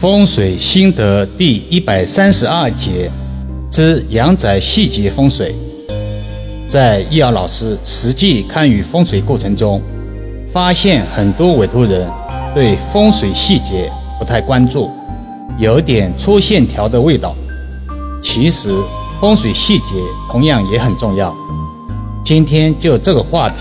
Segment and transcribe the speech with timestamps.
[0.00, 3.10] 风水心得第一百三十二节
[3.70, 5.54] 之阳宅细节风水，
[6.66, 9.82] 在易遥老师实际看与风水过程中，
[10.50, 12.08] 发现很多委托人
[12.54, 14.90] 对风水细节不太关注，
[15.58, 17.36] 有点粗线条的味道。
[18.22, 18.74] 其实
[19.20, 19.96] 风水细节
[20.30, 21.36] 同样也很重要。
[22.24, 23.56] 今天就这个话题，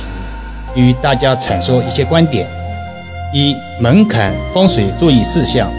[0.73, 2.47] 与大家阐述一些观点：
[3.35, 5.69] 一、门槛风水注意事项。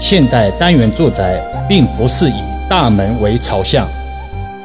[0.00, 3.88] 现代单元住宅并不是以大门为朝向，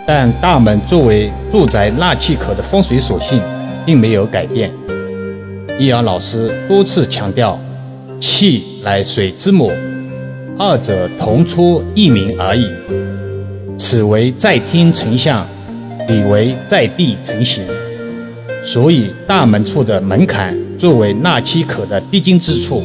[0.05, 3.41] 但大门作为住宅纳气口的风水属性
[3.86, 4.72] 并没有改变。
[5.77, 7.58] 易遥老师多次强调，
[8.20, 9.72] 气乃水之母，
[10.58, 12.70] 二者同出一名而已。
[13.77, 15.48] 此为在天成象，
[16.05, 17.64] 彼为在地成形。
[18.61, 22.84] 所以大门处的门槛作为纳气口的必经之处，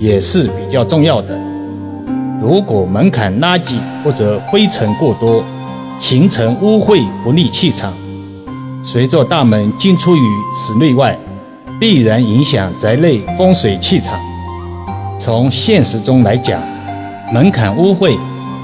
[0.00, 1.38] 也是比较重要的。
[2.48, 5.44] 如果门槛垃圾或者灰尘过多，
[6.00, 7.92] 形成污秽不利气场，
[8.82, 10.20] 随着大门进出于
[10.56, 11.14] 室内外，
[11.78, 14.18] 必然影响宅内风水气场。
[15.18, 16.58] 从现实中来讲，
[17.34, 18.18] 门槛污秽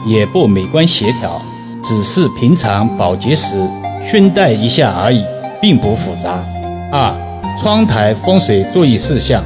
[0.07, 1.39] 也不美观协调，
[1.83, 3.69] 只是平常保洁时
[4.03, 5.23] 熏带一下而已，
[5.61, 6.43] 并不复杂。
[6.91, 7.15] 二、
[7.61, 9.45] 窗台风水注意事项，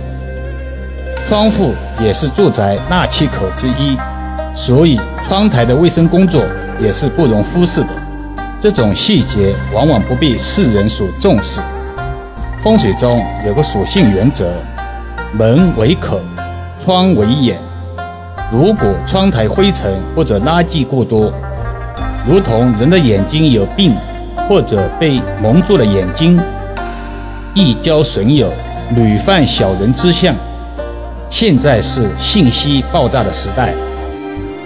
[1.28, 3.98] 窗户也是住宅纳气口之一。
[4.58, 6.42] 所以，窗台的卫生工作
[6.82, 7.88] 也是不容忽视的。
[8.60, 11.60] 这种细节往往不被世人所重视。
[12.60, 14.50] 风水中有个属性原则：
[15.32, 16.20] 门为口，
[16.84, 17.56] 窗为眼。
[18.50, 21.32] 如果窗台灰尘或者垃圾过多，
[22.28, 23.94] 如同人的眼睛有病
[24.48, 26.36] 或者被蒙住了眼睛，
[27.54, 28.52] 易交损友，
[28.96, 30.34] 屡犯小人之相。
[31.30, 33.72] 现在是信息爆炸的时代。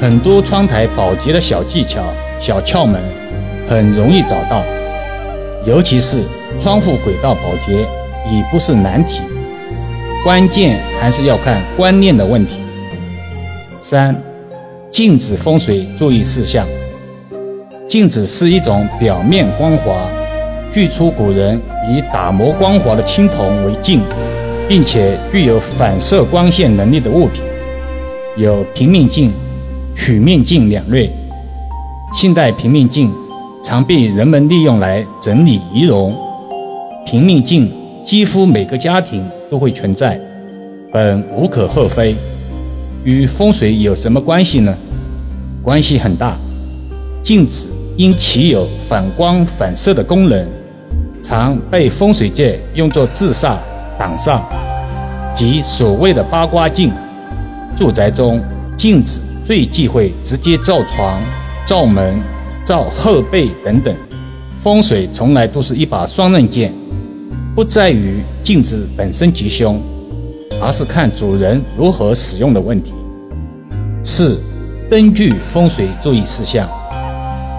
[0.03, 2.03] 很多窗台保洁的小技巧、
[2.41, 3.00] 小窍门，
[3.69, 4.64] 很容易找到。
[5.64, 6.25] 尤其是
[6.61, 7.73] 窗户轨道保洁，
[8.29, 9.20] 已不是难题。
[10.24, 12.57] 关键还是要看观念的问题。
[13.80, 14.12] 三、
[14.91, 16.67] 镜子风水注意事项。
[17.89, 20.11] 镜子是一种表面光滑，
[20.73, 24.02] 据出古人以打磨光滑的青铜为镜，
[24.68, 27.45] 并且具有反射光线能力的物品，
[28.36, 29.33] 有平面镜。
[29.95, 31.11] 曲面镜两类，
[32.14, 33.13] 现代平面镜
[33.63, 36.14] 常被人们利用来整理仪容。
[37.07, 37.70] 平面镜
[38.05, 40.19] 几乎每个家庭都会存在，
[40.92, 42.14] 本无可厚非。
[43.05, 44.75] 与风水有什么关系呢？
[45.63, 46.36] 关系很大。
[47.23, 50.47] 镜子因其有反光反射的功能，
[51.23, 53.57] 常被风水界用作自煞
[53.98, 54.41] 挡煞，
[55.35, 56.92] 即所谓的八卦镜。
[57.77, 58.41] 住宅中
[58.77, 59.20] 镜子。
[59.47, 61.20] 最忌讳直接照床、
[61.67, 62.20] 照门、
[62.64, 63.95] 照后背等等。
[64.61, 66.73] 风水从来都是一把双刃剑，
[67.55, 69.83] 不在于镜子本身吉凶，
[70.61, 72.92] 而是看主人如何使用的问题。
[74.05, 74.41] 四、
[74.89, 76.69] 灯具风水注意事项。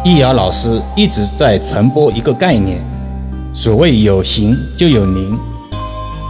[0.06, 2.82] 易遥老师一直在传播一个概念：
[3.54, 5.38] 所谓有形就有灵。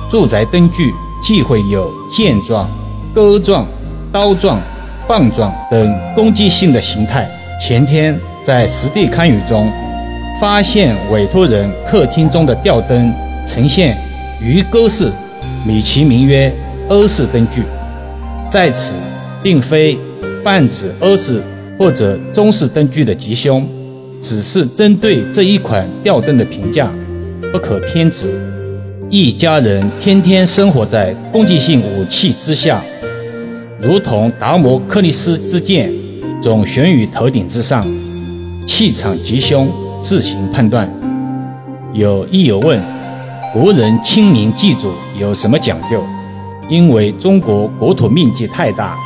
[0.09, 2.69] 住宅灯具忌讳有剑状、
[3.13, 3.67] 钩状、
[4.11, 4.59] 刀状。
[5.07, 7.29] 棒状等攻击性的形态。
[7.61, 9.71] 前天在实地看雨中，
[10.41, 13.13] 发现委托人客厅中的吊灯
[13.47, 13.97] 呈现
[14.41, 15.09] 鱼钩式，
[15.65, 16.53] 美其名曰
[16.89, 17.63] 欧式灯具。
[18.49, 18.95] 在此，
[19.41, 19.97] 并非
[20.43, 21.41] 泛指欧式
[21.79, 23.65] 或者中式灯具的吉凶，
[24.19, 26.91] 只是针对这一款吊灯的评价，
[27.51, 28.29] 不可偏执。
[29.09, 32.83] 一家人天天生活在攻击性武器之下。
[33.81, 35.91] 如同达摩克利斯之剑，
[36.41, 37.85] 总悬于头顶之上，
[38.65, 39.67] 气场吉凶，
[40.01, 40.89] 自行判断。
[41.93, 42.81] 有亦友问：
[43.53, 46.03] 国人清明祭祖有什么讲究？
[46.69, 48.97] 因为中国国土面积太大，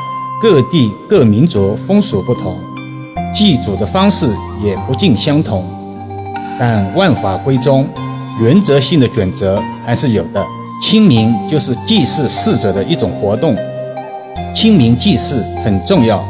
[0.41, 2.55] 各地各民族风俗不同，
[3.33, 4.27] 祭祖的方式
[4.63, 5.65] 也不尽相同。
[6.59, 7.87] 但万法归宗，
[8.39, 10.45] 原则性的准则还是有的。
[10.79, 13.55] 清明就是祭祀逝者的一种活动。
[14.59, 16.27] 清明祭祀很重要，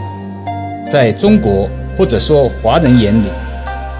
[0.92, 3.28] 在中国或者说华人眼里，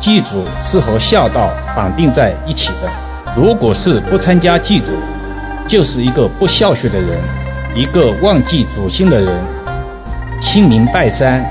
[0.02, 2.92] 祭祖是和孝道绑定在一起的。
[3.34, 4.92] 如果是不参加祭祖，
[5.66, 7.10] 就是一个不孝顺的人，
[7.74, 9.34] 一个忘记祖先的人。
[10.42, 11.42] 清明拜山，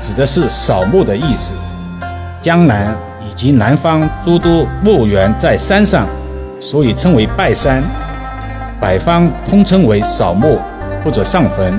[0.00, 1.54] 指的是扫墓的意思。
[2.40, 2.96] 江南
[3.28, 6.06] 以及南方诸多墓园在山上，
[6.60, 7.82] 所以称为拜山。
[8.80, 10.60] 北方通称为扫墓
[11.04, 11.74] 或者上坟。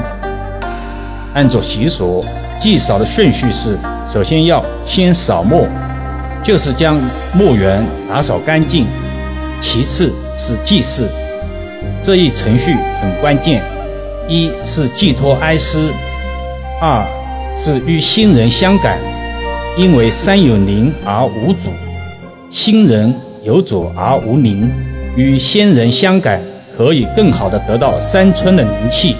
[1.33, 2.23] 按照习俗，
[2.59, 3.77] 祭扫的顺序是：
[4.07, 5.67] 首先要先扫墓，
[6.43, 6.99] 就是将
[7.33, 8.85] 墓园打扫干净；
[9.59, 11.09] 其次是祭祀，
[12.01, 13.63] 这一程序很关键。
[14.27, 15.89] 一是寄托哀思，
[16.79, 17.05] 二
[17.57, 18.97] 是与新人相感，
[19.77, 21.69] 因为山有灵而无主，
[22.49, 23.13] 新人
[23.43, 24.71] 有主而无灵，
[25.17, 26.41] 与先人相感，
[26.77, 29.15] 可以更好的得到山村的灵气。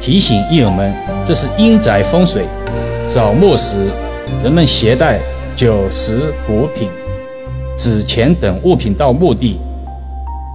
[0.00, 2.44] 提醒义友们，这是阴宅风水。
[3.04, 3.76] 扫墓时，
[4.42, 5.18] 人们携带
[5.56, 6.88] 酒食果品、
[7.76, 9.58] 纸钱等物品到墓地，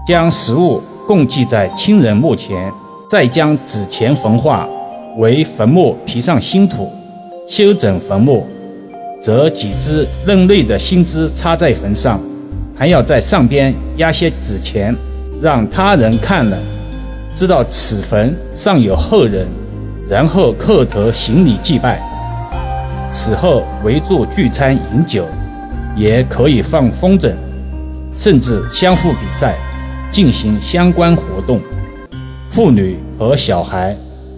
[0.08, 2.72] 将食物供祭在亲人墓前。
[3.10, 4.68] 再将纸钱焚化
[5.18, 6.92] 为坟墓皮上新土，
[7.48, 8.44] 修整坟墓，
[9.22, 12.20] 折几枝嫩绿的新枝插在坟上，
[12.76, 14.96] 还要在上边压些纸钱，
[15.40, 16.58] 让他人看了
[17.36, 19.48] 知道此坟上有后人，
[20.08, 22.02] 然后叩头行礼祭拜。
[23.12, 25.26] 此后围坐聚餐饮酒，
[25.96, 27.34] 也可以放风筝，
[28.16, 29.56] 甚至相互比赛，
[30.12, 31.60] 进行相关活动。
[32.50, 33.96] 妇女和小孩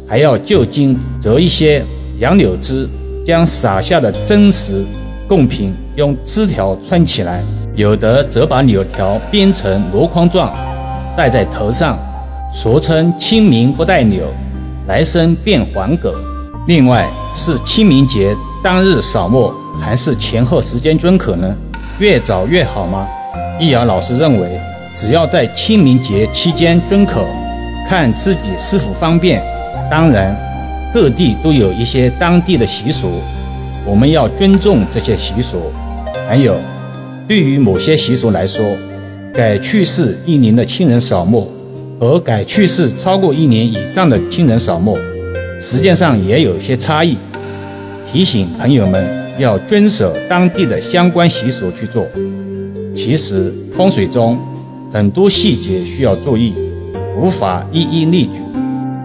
[0.08, 1.84] 还要就近折一些
[2.20, 2.88] 杨柳枝，
[3.26, 4.86] 将撒下的真实
[5.28, 7.44] 贡品用枝条穿起来，
[7.76, 10.54] 有的则把柳条编成箩筐状，
[11.18, 11.98] 戴在头上，
[12.58, 14.34] 俗称“清明不戴柳，
[14.88, 16.14] 来生变黄狗”。
[16.68, 17.06] 另外，
[17.36, 21.54] 是清明节当日扫墓，还是前后时间均可呢？
[22.00, 23.06] 越早越好吗？
[23.60, 24.58] 易遥老师认为，
[24.96, 27.26] 只要在清明节期间均可。
[27.90, 29.44] 看自己是否方便，
[29.92, 30.34] 当然，
[30.94, 33.20] 各地都有一些当地的习俗，
[33.86, 35.58] 我们要尊重这些习俗。
[36.26, 36.58] 还有，
[37.28, 38.66] 对于某些习俗来说，
[39.34, 41.52] 改去世一年的亲人扫墓
[42.00, 44.98] 和改去世超过一年以上的亲人扫墓，
[45.60, 47.18] 实际上也有些差异。
[48.04, 52.06] 提醒朋友们要遵守当地的相关习俗去做。
[52.96, 54.38] 其实风水中
[54.92, 56.54] 很多细节需要注意。
[57.18, 58.42] 无法一一列举，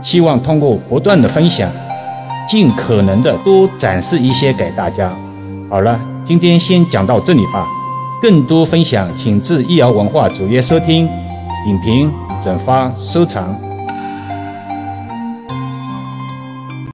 [0.02, 1.70] 希望通过不断的分享，
[2.48, 5.16] 尽可能的多展示一些给大家。
[5.68, 7.68] 好了，今天先讲到这里吧。
[8.20, 11.08] 更多分享，请至易瑶文化主页收听、
[11.64, 13.69] 点评、转发、收藏。